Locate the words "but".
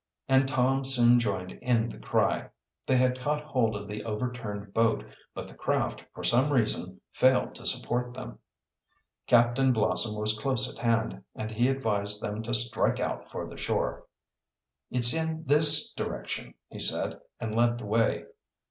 5.35-5.47